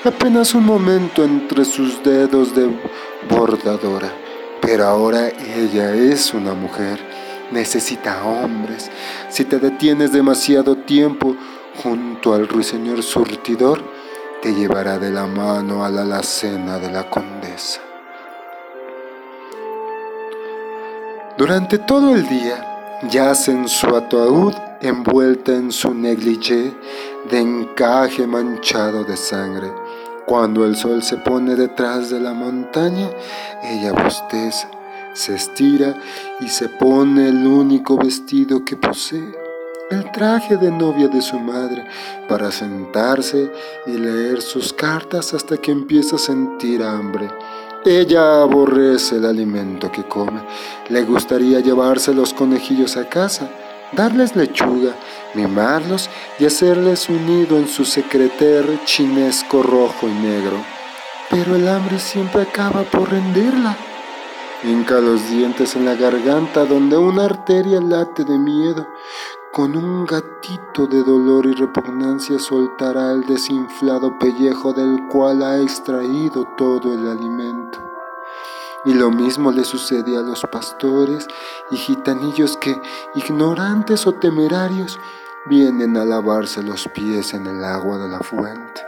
apenas 0.04 0.54
un 0.54 0.66
momento 0.66 1.24
entre 1.24 1.64
sus 1.64 2.02
dedos 2.02 2.54
de 2.54 2.68
bordadora. 3.30 4.12
Pero 4.60 4.84
ahora 4.84 5.30
ella 5.30 5.94
es 5.94 6.34
una 6.34 6.52
mujer 6.52 7.15
necesita 7.50 8.24
hombres. 8.24 8.90
Si 9.28 9.44
te 9.44 9.58
detienes 9.58 10.12
demasiado 10.12 10.76
tiempo 10.76 11.36
junto 11.82 12.34
al 12.34 12.48
ruiseñor 12.48 13.02
surtidor, 13.02 13.82
te 14.42 14.54
llevará 14.54 14.98
de 14.98 15.10
la 15.10 15.26
mano 15.26 15.84
a 15.84 15.88
la 15.88 16.02
alacena 16.02 16.78
de 16.78 16.90
la 16.90 17.08
condesa. 17.08 17.80
Durante 21.36 21.78
todo 21.78 22.14
el 22.14 22.26
día 22.28 23.00
yace 23.10 23.52
en 23.52 23.68
su 23.68 23.94
ataúd 23.94 24.54
envuelta 24.80 25.52
en 25.52 25.70
su 25.70 25.92
negligé 25.92 26.72
de 27.30 27.40
encaje 27.40 28.26
manchado 28.26 29.04
de 29.04 29.16
sangre. 29.16 29.72
Cuando 30.26 30.64
el 30.64 30.76
sol 30.76 31.02
se 31.02 31.18
pone 31.18 31.54
detrás 31.54 32.10
de 32.10 32.20
la 32.20 32.32
montaña, 32.32 33.10
ella 33.62 33.92
bosteza 33.92 34.68
se 35.16 35.34
estira 35.34 35.94
y 36.40 36.48
se 36.48 36.68
pone 36.68 37.28
el 37.28 37.46
único 37.46 37.96
vestido 37.96 38.64
que 38.64 38.76
posee, 38.76 39.32
el 39.90 40.10
traje 40.12 40.56
de 40.56 40.70
novia 40.70 41.08
de 41.08 41.22
su 41.22 41.38
madre, 41.38 41.86
para 42.28 42.52
sentarse 42.52 43.50
y 43.86 43.92
leer 43.92 44.42
sus 44.42 44.72
cartas 44.72 45.32
hasta 45.32 45.56
que 45.56 45.72
empieza 45.72 46.16
a 46.16 46.18
sentir 46.18 46.82
hambre. 46.82 47.30
Ella 47.84 48.42
aborrece 48.42 49.16
el 49.16 49.24
alimento 49.24 49.90
que 49.90 50.04
come. 50.04 50.40
Le 50.90 51.02
gustaría 51.02 51.60
llevarse 51.60 52.12
los 52.12 52.34
conejillos 52.34 52.96
a 52.96 53.08
casa, 53.08 53.48
darles 53.92 54.36
lechuga, 54.36 54.92
mimarlos 55.34 56.10
y 56.38 56.44
hacerles 56.44 57.08
un 57.08 57.24
nido 57.24 57.56
en 57.56 57.68
su 57.68 57.84
secreter 57.84 58.80
chinesco 58.84 59.62
rojo 59.62 60.08
y 60.08 60.12
negro. 60.12 60.58
Pero 61.30 61.56
el 61.56 61.66
hambre 61.68 61.98
siempre 61.98 62.42
acaba 62.42 62.82
por 62.82 63.10
rendirla. 63.10 63.76
Hinca 64.62 65.00
los 65.00 65.28
dientes 65.28 65.76
en 65.76 65.84
la 65.84 65.94
garganta 65.94 66.64
donde 66.64 66.96
una 66.96 67.26
arteria 67.26 67.78
late 67.78 68.24
de 68.24 68.38
miedo. 68.38 68.88
Con 69.52 69.76
un 69.76 70.06
gatito 70.06 70.86
de 70.86 71.02
dolor 71.02 71.44
y 71.46 71.52
repugnancia 71.52 72.38
soltará 72.38 73.12
el 73.12 73.26
desinflado 73.26 74.18
pellejo 74.18 74.72
del 74.72 75.08
cual 75.08 75.42
ha 75.42 75.60
extraído 75.60 76.46
todo 76.56 76.94
el 76.94 77.06
alimento. 77.06 77.78
Y 78.86 78.94
lo 78.94 79.10
mismo 79.10 79.52
le 79.52 79.64
sucede 79.64 80.16
a 80.16 80.22
los 80.22 80.40
pastores 80.50 81.28
y 81.70 81.76
gitanillos 81.76 82.56
que, 82.56 82.80
ignorantes 83.14 84.06
o 84.06 84.12
temerarios, 84.12 84.98
vienen 85.44 85.98
a 85.98 86.04
lavarse 86.06 86.62
los 86.62 86.88
pies 86.88 87.34
en 87.34 87.46
el 87.46 87.62
agua 87.62 87.98
de 87.98 88.08
la 88.08 88.20
fuente. 88.20 88.82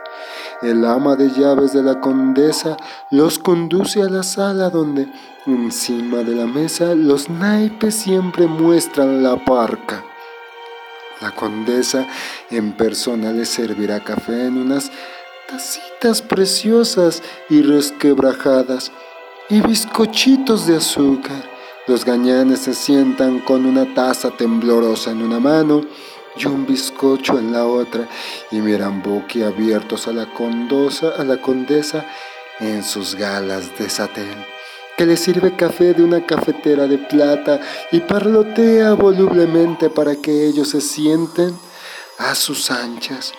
El 0.61 0.85
ama 0.85 1.15
de 1.15 1.31
llaves 1.31 1.73
de 1.73 1.85
la 1.85 2.01
condesa 2.01 2.77
los 3.13 3.39
conduce 3.39 4.03
a 4.03 4.09
la 4.09 4.25
sala 4.25 4.71
donde, 4.71 5.07
encima 5.47 6.25
de 6.25 6.35
la 6.35 6.47
mesa, 6.47 6.97
los 6.97 7.31
naipes 7.31 7.95
siempre 7.95 8.49
muestran 8.49 9.23
la 9.23 9.37
parca. 9.45 10.05
La 11.21 11.31
condesa 11.31 12.09
en 12.51 12.73
persona 12.73 13.31
les 13.33 13.49
servirá 13.49 14.01
café 14.01 14.47
en 14.47 14.59
unas 14.59 14.91
tacitas 15.49 16.23
preciosas 16.23 17.23
y 17.49 17.63
resquebrajadas 17.63 18.91
y 19.49 19.61
bizcochitos 19.61 20.67
de 20.67 20.79
azúcar. 20.79 21.49
Los 21.87 22.05
gañanes 22.05 22.59
se 22.59 22.75
sientan 22.75 23.39
con 23.39 23.65
una 23.65 23.95
taza 23.95 24.31
temblorosa 24.31 25.13
en 25.13 25.23
una 25.23 25.39
mano 25.39 25.83
y 26.39 26.47
un 26.47 26.67
bizcocho 26.67 27.39
en 27.39 27.53
la 27.53 27.67
otra 27.67 28.09
y 28.51 28.57
miran 28.61 29.03
boquiabiertos 29.03 30.07
a 30.07 30.13
la, 30.13 30.33
condosa, 30.33 31.11
a 31.17 31.25
la 31.25 31.41
condesa 31.41 32.07
en 32.61 32.85
sus 32.85 33.15
galas 33.15 33.77
de 33.79 33.89
satén, 33.89 34.47
que 34.97 35.07
le 35.07 35.17
sirve 35.17 35.57
café 35.57 35.95
de 35.95 36.03
una 36.03 36.25
cafetera 36.25 36.87
de 36.87 36.99
plata 36.99 37.61
y 37.91 38.01
parlotea 38.01 38.95
volublemente 38.95 39.91
para 39.91 40.17
que 40.17 40.47
ellos 40.47 40.71
se 40.71 40.81
sienten 40.81 41.57
a 42.19 42.35
sus 42.35 42.71
anchas, 42.71 43.33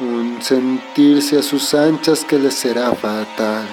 un 0.00 0.40
sentirse 0.42 1.38
a 1.38 1.42
sus 1.42 1.74
anchas 1.74 2.24
que 2.24 2.38
les 2.38 2.54
será 2.54 2.92
fatal. 2.94 3.66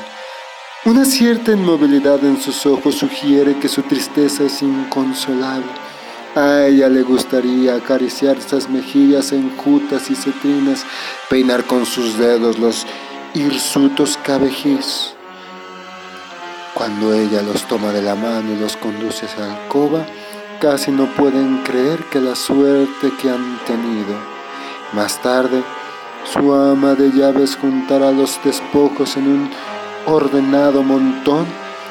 Una 0.86 1.04
cierta 1.04 1.52
inmovilidad 1.52 2.24
en 2.24 2.42
sus 2.42 2.66
ojos 2.66 2.96
sugiere 2.96 3.60
que 3.60 3.68
su 3.68 3.82
tristeza 3.84 4.44
es 4.44 4.62
inconsolable 4.62 5.89
a 6.36 6.66
ella 6.66 6.90
le 6.90 7.02
gustaría 7.02 7.76
acariciar 7.76 8.38
esas 8.38 8.70
mejillas 8.70 9.32
enjutas 9.32 10.10
y 10.12 10.16
cetrinas, 10.16 10.86
peinar 11.30 11.66
con 11.66 11.86
sus 11.86 12.18
dedos 12.18 12.60
los 12.60 12.86
hirsutos 13.34 14.18
cabejís. 14.24 15.14
Cuando 16.74 17.14
ella 17.14 17.42
los 17.42 17.68
toma 17.68 17.92
de 17.92 18.02
la 18.02 18.16
mano 18.16 18.54
y 18.54 18.58
los 18.58 18.78
conduce 18.78 19.26
a 19.26 19.40
la 19.40 19.56
alcoba, 19.56 20.06
casi 20.60 20.92
no 20.92 21.08
pueden 21.08 21.64
creer 21.64 22.04
que 22.06 22.20
la 22.20 22.36
suerte 22.36 23.12
que 23.22 23.30
han 23.30 23.60
tenido. 23.66 24.16
Más 24.94 25.22
tarde, 25.22 25.64
su 26.32 26.54
ama 26.54 26.96
de 26.96 27.12
llaves 27.12 27.56
juntará 27.56 28.12
los 28.12 28.40
despojos 28.44 29.18
en 29.18 29.28
un 29.28 29.50
ordenado 30.06 30.84
montón 30.84 31.46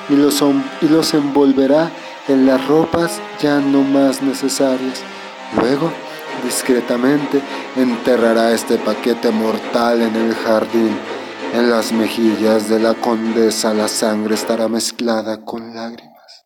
y 0.08 0.16
los, 0.16 0.42
y 0.80 0.88
los 0.88 1.12
envolverá 1.14 1.90
en 2.28 2.46
las 2.46 2.66
ropas 2.68 3.20
ya 3.40 3.58
no 3.58 3.82
más 3.82 4.22
necesarias. 4.22 5.02
Luego, 5.56 5.90
discretamente, 6.44 7.40
enterrará 7.74 8.52
este 8.52 8.76
paquete 8.76 9.30
mortal 9.30 10.02
en 10.02 10.14
el 10.14 10.34
jardín. 10.34 10.96
En 11.54 11.70
las 11.70 11.92
mejillas 11.92 12.68
de 12.68 12.78
la 12.78 12.94
condesa 12.94 13.72
la 13.72 13.88
sangre 13.88 14.34
estará 14.34 14.68
mezclada 14.68 15.44
con 15.44 15.74
lágrimas. 15.74 16.44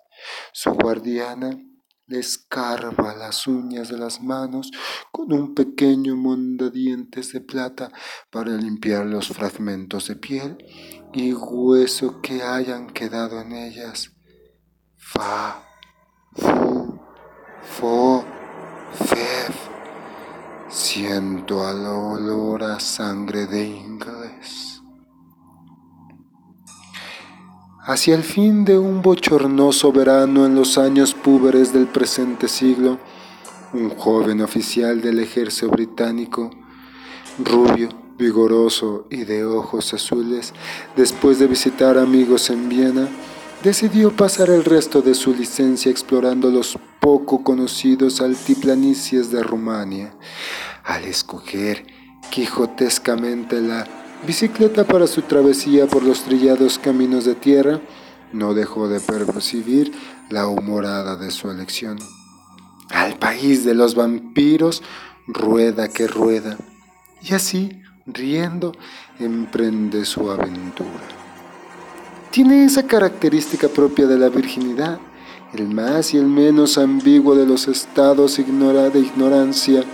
Su 0.52 0.70
guardiana 0.72 1.58
le 2.06 2.18
escarba 2.20 3.14
las 3.16 3.46
uñas 3.48 3.88
de 3.88 3.98
las 3.98 4.20
manos 4.20 4.70
con 5.10 5.32
un 5.32 5.54
pequeño 5.54 6.14
mondadientes 6.14 7.32
de 7.32 7.40
plata 7.40 7.90
para 8.30 8.50
limpiar 8.52 9.06
los 9.06 9.28
fragmentos 9.28 10.08
de 10.08 10.16
piel 10.16 10.58
y 11.12 11.32
hueso 11.32 12.20
que 12.20 12.42
hayan 12.42 12.90
quedado 12.90 13.40
en 13.40 13.52
ellas. 13.52 14.12
Fa 14.96 15.71
fo, 17.64 18.24
fef. 18.92 19.56
Siento 20.68 21.66
al 21.66 21.84
olor 21.86 22.62
a 22.62 22.80
sangre 22.80 23.46
de 23.46 23.66
inglés. 23.66 24.82
Hacia 27.84 28.14
el 28.14 28.22
fin 28.22 28.64
de 28.64 28.78
un 28.78 29.02
bochornoso 29.02 29.92
verano 29.92 30.46
en 30.46 30.54
los 30.54 30.78
años 30.78 31.14
púberes 31.14 31.72
del 31.72 31.88
presente 31.88 32.46
siglo, 32.48 32.98
un 33.72 33.90
joven 33.90 34.40
oficial 34.40 35.00
del 35.00 35.18
ejército 35.18 35.68
británico, 35.68 36.50
rubio, 37.44 37.88
vigoroso 38.16 39.06
y 39.10 39.24
de 39.24 39.44
ojos 39.44 39.92
azules, 39.94 40.54
después 40.96 41.38
de 41.38 41.48
visitar 41.48 41.98
amigos 41.98 42.50
en 42.50 42.68
Viena, 42.68 43.08
decidió 43.62 44.10
pasar 44.10 44.50
el 44.50 44.64
resto 44.64 45.02
de 45.02 45.14
su 45.14 45.34
licencia 45.34 45.90
explorando 45.90 46.50
los 46.50 46.78
poco 47.00 47.44
conocidos 47.44 48.20
altiplanicies 48.20 49.30
de 49.30 49.42
Rumania. 49.42 50.14
Al 50.84 51.04
escoger 51.04 51.86
quijotescamente 52.30 53.60
la 53.60 53.86
bicicleta 54.26 54.84
para 54.84 55.06
su 55.06 55.22
travesía 55.22 55.86
por 55.86 56.02
los 56.02 56.22
trillados 56.22 56.78
caminos 56.78 57.24
de 57.24 57.36
tierra, 57.36 57.80
no 58.32 58.54
dejó 58.54 58.88
de 58.88 58.98
percibir 58.98 59.92
la 60.28 60.48
humorada 60.48 61.16
de 61.16 61.30
su 61.30 61.50
elección. 61.50 61.98
Al 62.90 63.16
país 63.18 63.64
de 63.64 63.74
los 63.74 63.94
vampiros, 63.94 64.82
rueda 65.28 65.88
que 65.88 66.08
rueda, 66.08 66.56
y 67.20 67.34
así, 67.34 67.80
riendo, 68.06 68.72
emprende 69.20 70.04
su 70.04 70.30
aventura. 70.30 71.21
Tiene 72.32 72.64
esa 72.64 72.86
característica 72.86 73.68
propia 73.68 74.06
de 74.06 74.18
la 74.18 74.30
virginidad, 74.30 74.98
el 75.52 75.68
más 75.68 76.14
y 76.14 76.16
el 76.16 76.24
menos 76.24 76.78
ambiguo 76.78 77.34
de 77.34 77.44
los 77.44 77.68
estados 77.68 78.38
de 78.38 78.98
ignorancia, 78.98 79.84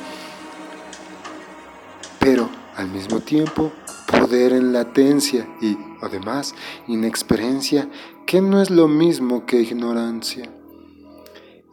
pero 2.20 2.48
al 2.76 2.90
mismo 2.90 3.18
tiempo 3.18 3.72
poder 4.06 4.52
en 4.52 4.72
latencia 4.72 5.48
y, 5.60 5.76
además, 6.00 6.54
inexperiencia, 6.86 7.90
que 8.24 8.40
no 8.40 8.62
es 8.62 8.70
lo 8.70 8.86
mismo 8.86 9.44
que 9.44 9.60
ignorancia. 9.60 10.48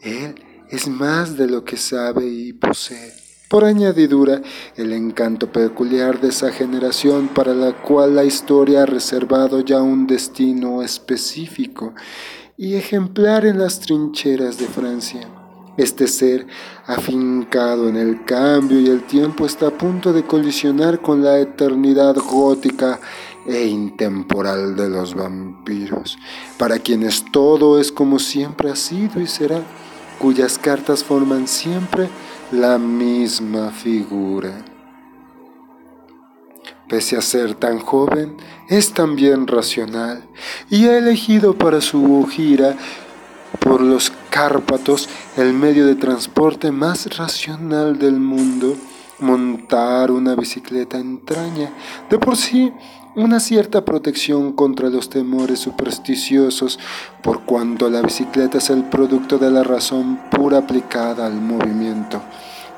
Él 0.01 0.33
es 0.71 0.87
más 0.87 1.37
de 1.37 1.45
lo 1.45 1.63
que 1.63 1.77
sabe 1.77 2.25
y 2.25 2.53
posee. 2.53 3.24
Por 3.47 3.63
añadidura, 3.63 4.41
el 4.75 4.91
encanto 4.91 5.51
peculiar 5.51 6.19
de 6.19 6.29
esa 6.29 6.51
generación 6.51 7.27
para 7.27 7.53
la 7.53 7.73
cual 7.73 8.15
la 8.15 8.23
historia 8.23 8.83
ha 8.83 8.85
reservado 8.87 9.59
ya 9.59 9.83
un 9.83 10.07
destino 10.07 10.81
específico 10.81 11.93
y 12.57 12.73
ejemplar 12.73 13.45
en 13.45 13.59
las 13.59 13.79
trincheras 13.79 14.57
de 14.57 14.65
Francia. 14.65 15.29
Este 15.77 16.07
ser, 16.07 16.47
afincado 16.87 17.87
en 17.87 17.97
el 17.97 18.25
cambio 18.25 18.79
y 18.79 18.87
el 18.87 19.03
tiempo, 19.03 19.45
está 19.45 19.67
a 19.67 19.77
punto 19.77 20.11
de 20.11 20.23
colisionar 20.23 21.01
con 21.01 21.21
la 21.23 21.37
eternidad 21.37 22.15
gótica 22.15 22.99
e 23.45 23.65
intemporal 23.65 24.75
de 24.75 24.89
los 24.89 25.13
vampiros, 25.13 26.17
para 26.57 26.79
quienes 26.79 27.25
todo 27.31 27.79
es 27.79 27.91
como 27.91 28.17
siempre 28.17 28.71
ha 28.71 28.75
sido 28.75 29.21
y 29.21 29.27
será, 29.27 29.61
cuyas 30.17 30.57
cartas 30.57 31.03
forman 31.03 31.47
siempre 31.47 32.09
la 32.55 32.77
misma 32.77 33.71
figura. 33.71 34.63
Pese 36.87 37.17
a 37.17 37.21
ser 37.21 37.55
tan 37.55 37.79
joven, 37.79 38.37
es 38.69 38.93
también 38.93 39.47
racional 39.47 40.23
y 40.69 40.85
ha 40.85 40.97
elegido 40.97 41.57
para 41.57 41.81
su 41.81 42.25
gira 42.31 42.75
por 43.59 43.81
los 43.81 44.11
Cárpatos 44.29 45.09
el 45.37 45.53
medio 45.53 45.85
de 45.85 45.95
transporte 45.95 46.71
más 46.71 47.17
racional 47.17 47.97
del 47.97 48.19
mundo. 48.19 48.75
Montar 49.19 50.11
una 50.11 50.35
bicicleta 50.35 50.97
entraña 50.97 51.71
de 52.09 52.19
por 52.19 52.35
sí 52.35 52.73
una 53.15 53.39
cierta 53.39 53.85
protección 53.85 54.51
contra 54.51 54.89
los 54.89 55.09
temores 55.09 55.59
supersticiosos, 55.59 56.79
por 57.21 57.43
cuanto 57.43 57.89
la 57.89 58.01
bicicleta 58.01 58.57
es 58.57 58.69
el 58.69 58.83
producto 58.83 59.37
de 59.37 59.49
la 59.51 59.63
razón 59.63 60.19
pura 60.29 60.59
aplicada 60.59 61.25
al 61.25 61.35
movimiento, 61.35 62.21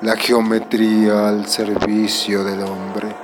la 0.02 0.16
geometría 0.16 1.28
al 1.28 1.48
servicio 1.48 2.44
del 2.44 2.62
hombre. 2.62 3.16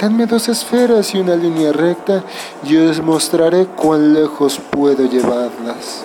Danme 0.00 0.26
dos 0.26 0.48
esferas 0.48 1.14
y 1.14 1.18
una 1.18 1.36
línea 1.36 1.72
recta, 1.72 2.24
yo 2.64 2.90
os 2.90 3.00
mostraré 3.00 3.66
cuán 3.66 4.12
lejos 4.14 4.58
puedo 4.58 5.08
llevarlas. 5.08 6.04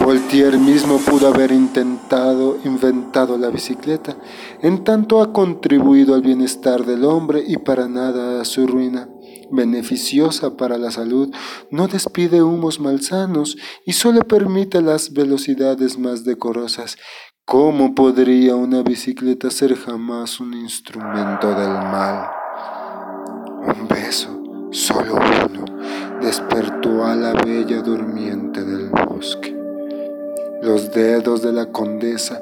Voltaire 0.00 0.58
mismo 0.58 0.98
pudo 0.98 1.28
haber 1.28 1.52
intentado, 1.52 2.58
inventado 2.64 3.38
la 3.38 3.50
bicicleta, 3.50 4.16
en 4.62 4.82
tanto 4.82 5.22
ha 5.22 5.32
contribuido 5.32 6.14
al 6.14 6.22
bienestar 6.22 6.84
del 6.84 7.04
hombre 7.04 7.44
y 7.46 7.58
para 7.58 7.86
nada 7.86 8.40
a 8.40 8.44
su 8.44 8.66
ruina. 8.66 9.08
Beneficiosa 9.52 10.56
para 10.56 10.78
la 10.78 10.90
salud, 10.90 11.32
no 11.70 11.86
despide 11.86 12.42
humos 12.42 12.80
malsanos 12.80 13.56
y 13.84 13.92
solo 13.92 14.22
permite 14.22 14.80
las 14.80 15.12
velocidades 15.12 15.98
más 15.98 16.24
decorosas. 16.24 16.96
¿Cómo 17.50 17.96
podría 17.96 18.54
una 18.54 18.80
bicicleta 18.84 19.50
ser 19.50 19.74
jamás 19.74 20.38
un 20.38 20.54
instrumento 20.54 21.48
del 21.48 21.72
mal? 21.72 22.30
Un 23.66 23.88
beso, 23.88 24.40
solo 24.70 25.14
uno, 25.14 25.64
despertó 26.20 27.04
a 27.04 27.16
la 27.16 27.32
bella 27.32 27.82
durmiente 27.82 28.62
del 28.62 28.90
bosque. 28.90 29.52
Los 30.62 30.92
dedos 30.92 31.42
de 31.42 31.50
la 31.50 31.72
condesa, 31.72 32.40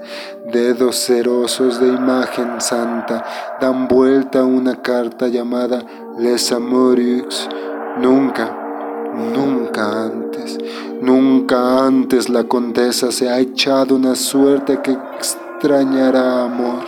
dedos 0.53 0.97
cerosos 0.97 1.81
de 1.81 1.89
imagen 1.89 2.61
santa, 2.61 3.25
dan 3.63 3.89
vuelta 3.89 4.41
a 4.41 4.45
una 4.45 4.83
carta 4.83 5.29
llamada 5.29 5.87
Les 6.19 6.53
Amoureux. 6.53 7.49
Nunca, 7.97 8.68
nunca 9.15 10.05
antes, 10.05 10.59
nunca 11.01 11.87
antes 11.87 12.29
la 12.29 12.45
condesa 12.45 13.13
se 13.13 13.29
ha 13.29 13.39
echado 13.39 13.97
una 13.97 14.15
suerte 14.15 14.81
que 14.83 14.97
extrañará 15.17 16.45
amor. 16.45 16.85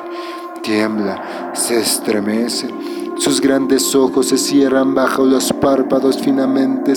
Tiembla, 0.62 1.52
se 1.54 1.80
estremece, 1.80 2.68
sus 3.16 3.40
grandes 3.40 3.94
ojos 3.94 4.28
se 4.28 4.38
cierran 4.38 4.94
bajo 4.94 5.24
los 5.24 5.52
párpados 5.52 6.18
finamente 6.18 6.94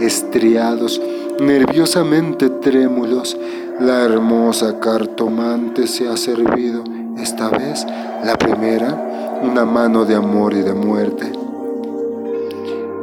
estriados, 0.00 1.00
nerviosamente 1.38 2.48
trémulos. 2.48 3.36
La 3.80 4.02
hermosa 4.04 4.80
cartomante 4.80 5.86
se 5.86 6.08
ha 6.08 6.16
servido, 6.16 6.82
esta 7.18 7.50
vez 7.50 7.86
la 8.24 8.36
primera, 8.36 9.38
una 9.42 9.66
mano 9.66 10.06
de 10.06 10.14
amor 10.14 10.54
y 10.54 10.62
de 10.62 10.72
muerte. 10.72 11.30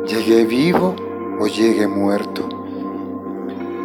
¿Llegué 0.08 0.46
vivo 0.46 0.96
o 1.40 1.48
llegué 1.48 1.88
muerto? 1.88 2.50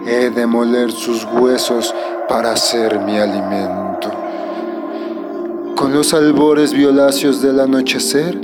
He 0.06 0.30
de 0.30 0.46
moler 0.46 0.90
sus 0.90 1.24
huesos 1.24 1.94
para 2.28 2.56
ser 2.56 3.00
mi 3.00 3.18
alimento. 3.18 4.10
Con 5.76 5.92
los 5.92 6.12
albores 6.12 6.72
violáceos 6.72 7.40
del 7.40 7.60
anochecer, 7.60 8.38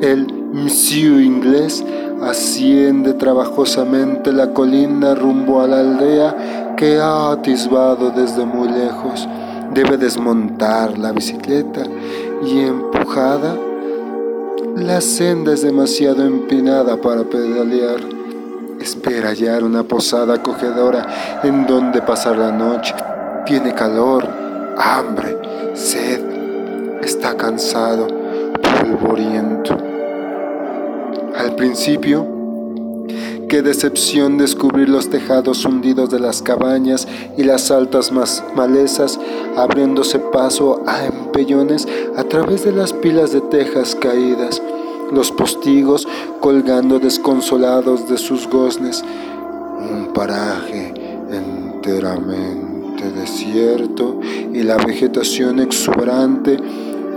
el 0.00 0.32
monsieur 0.52 1.20
inglés 1.20 1.84
asciende 2.22 3.14
trabajosamente 3.14 4.32
la 4.32 4.52
colina 4.52 5.14
rumbo 5.14 5.60
a 5.60 5.66
la 5.66 5.80
aldea 5.80 6.74
que 6.76 6.98
ha 6.98 7.32
atisbado 7.32 8.10
desde 8.10 8.44
muy 8.44 8.68
lejos. 8.68 9.28
Debe 9.74 9.96
desmontar 9.96 10.98
la 10.98 11.12
bicicleta 11.12 11.82
y 12.44 12.60
empujada. 12.60 13.56
La 14.76 15.00
senda 15.00 15.52
es 15.52 15.62
demasiado 15.62 16.24
empinada 16.24 16.96
para 16.96 17.24
pedalear. 17.24 18.19
Espera 18.80 19.28
hallar 19.28 19.62
una 19.62 19.82
posada 19.82 20.36
acogedora 20.36 21.40
en 21.42 21.66
donde 21.66 22.00
pasar 22.00 22.38
la 22.38 22.50
noche. 22.50 22.94
Tiene 23.44 23.74
calor, 23.74 24.26
hambre, 24.78 25.36
sed. 25.74 26.98
Está 27.02 27.36
cansado, 27.36 28.06
polvoriento. 28.62 29.76
Al 31.36 31.54
principio, 31.56 32.26
qué 33.50 33.60
decepción 33.60 34.38
descubrir 34.38 34.88
los 34.88 35.10
tejados 35.10 35.66
hundidos 35.66 36.08
de 36.08 36.20
las 36.20 36.40
cabañas 36.40 37.06
y 37.36 37.44
las 37.44 37.70
altas 37.70 38.10
malezas 38.12 39.20
abriéndose 39.58 40.18
paso 40.18 40.82
a 40.86 41.04
empellones 41.04 41.86
a 42.16 42.24
través 42.24 42.64
de 42.64 42.72
las 42.72 42.94
pilas 42.94 43.32
de 43.32 43.42
tejas 43.42 43.94
caídas, 43.94 44.62
los 45.12 45.32
postigos 45.32 46.06
colgando 46.40 46.98
desconsolados 46.98 48.08
de 48.08 48.18
sus 48.18 48.48
goznes, 48.48 49.02
un 49.02 50.12
paraje 50.12 50.94
enteramente 51.30 53.10
desierto 53.12 54.20
y 54.52 54.62
la 54.62 54.76
vegetación 54.76 55.60
exuberante 55.60 56.58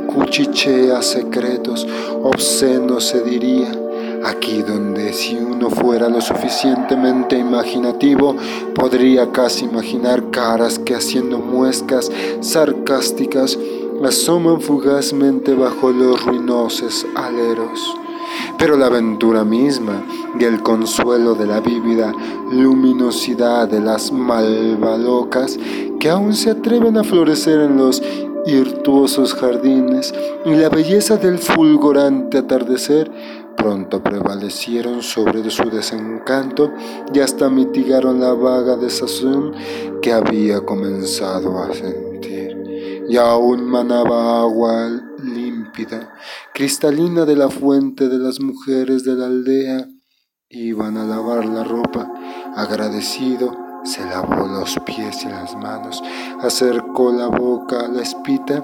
cuchichea 0.07 1.01
secretos, 1.01 1.87
obscenos 2.21 3.05
se 3.05 3.21
diría 3.21 3.71
Aquí 4.23 4.61
donde 4.61 5.11
si 5.11 5.35
uno 5.35 5.69
fuera 5.69 6.07
lo 6.07 6.21
suficientemente 6.21 7.37
imaginativo, 7.37 8.37
podría 8.73 9.33
casi 9.33 9.65
imaginar 9.65 10.31
caras 10.31 10.79
que 10.79 10.95
haciendo 10.95 11.39
muescas 11.39 12.09
sarcásticas 12.39 13.59
asoman 14.03 14.61
fugazmente 14.61 15.53
bajo 15.53 15.91
los 15.91 16.25
ruinosos 16.25 17.05
aleros. 17.15 17.95
Pero 18.57 18.77
la 18.77 18.87
aventura 18.87 19.43
misma 19.43 20.03
y 20.39 20.43
el 20.43 20.61
consuelo 20.61 21.35
de 21.35 21.45
la 21.45 21.59
vívida 21.59 22.13
luminosidad 22.51 23.67
de 23.67 23.79
las 23.79 24.11
malvalocas 24.11 25.59
que 25.99 26.09
aún 26.09 26.33
se 26.33 26.51
atreven 26.51 26.97
a 26.97 27.03
florecer 27.03 27.59
en 27.61 27.77
los 27.77 28.01
virtuosos 28.45 29.33
jardines 29.33 30.13
y 30.45 30.51
la 30.51 30.69
belleza 30.69 31.17
del 31.17 31.37
fulgurante 31.39 32.39
atardecer 32.39 33.09
pronto 33.55 34.03
prevalecieron 34.03 35.01
sobre 35.01 35.49
su 35.49 35.69
desencanto 35.69 36.71
y 37.13 37.19
hasta 37.19 37.49
mitigaron 37.49 38.19
la 38.19 38.33
vaga 38.33 38.75
desazón 38.75 39.53
que 40.01 40.11
había 40.11 40.61
comenzado 40.61 41.59
a 41.59 41.73
sentir. 41.73 42.12
Y 43.07 43.17
aún 43.17 43.65
manaba 43.65 44.41
agua 44.41 44.89
límpida, 45.21 46.13
cristalina 46.53 47.25
de 47.25 47.35
la 47.35 47.49
fuente 47.49 48.07
de 48.09 48.17
las 48.17 48.39
mujeres 48.39 49.03
de 49.03 49.15
la 49.15 49.25
aldea. 49.25 49.87
Iban 50.49 50.97
a 50.97 51.05
lavar 51.05 51.45
la 51.45 51.63
ropa. 51.63 52.11
Agradecido, 52.55 53.51
se 53.83 54.05
lavó 54.05 54.47
los 54.47 54.79
pies 54.85 55.25
y 55.25 55.29
las 55.29 55.55
manos, 55.55 56.01
acercó 56.41 57.11
la 57.11 57.27
boca 57.27 57.85
a 57.85 57.87
la 57.87 58.01
espita 58.01 58.63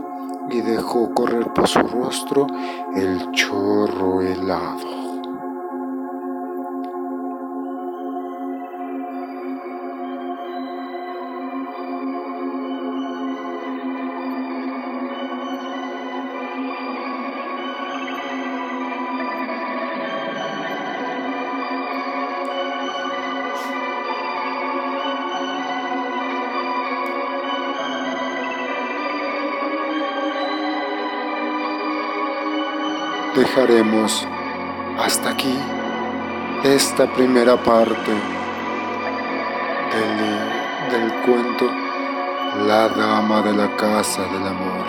y 0.49 0.62
dejó 0.62 1.13
correr 1.13 1.54
por 1.54 1.67
su 1.67 1.80
rostro 1.80 2.47
el 2.95 3.32
chorro 3.32 4.21
helado. 4.21 4.98
Dejaremos 33.49 34.27
hasta 34.99 35.31
aquí 35.31 35.57
esta 36.63 37.12
primera 37.13 37.57
parte 37.57 38.12
del, 39.91 40.91
del 40.91 41.21
cuento 41.23 41.65
La 42.67 42.89
Dama 42.89 43.41
de 43.41 43.53
la 43.53 43.75
Casa 43.75 44.21
del 44.21 44.45
Amor. 44.45 44.85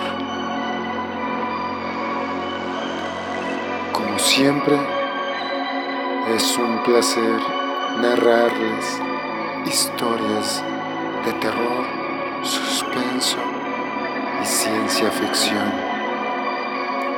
Como 3.92 4.18
siempre, 4.18 4.78
es 6.34 6.58
un 6.58 6.82
placer 6.82 7.40
narrarles 8.02 9.00
historias 9.66 10.62
de 11.24 11.32
terror, 11.34 11.86
suspenso 12.42 13.38
y 14.42 14.44
ciencia 14.44 15.10
ficción. 15.10 15.72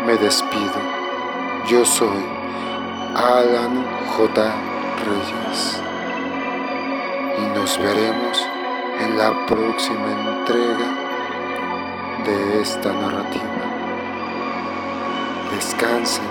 Me 0.07 0.17
despido. 0.17 1.02
Yo 1.73 1.87
soy 1.87 2.23
Alan 3.15 3.83
J. 4.15 4.55
Reyes 5.07 5.81
y 7.39 7.59
nos 7.59 7.79
veremos 7.79 8.47
en 9.01 9.17
la 9.17 9.47
próxima 9.47 10.13
entrega 10.13 10.89
de 12.27 12.61
esta 12.61 12.93
narrativa. 12.93 13.65
Descansen 15.55 16.27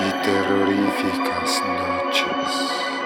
y 0.00 0.24
terroríficas 0.24 1.62
noches. 1.78 2.97